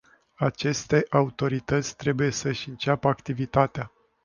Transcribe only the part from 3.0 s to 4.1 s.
activitatea.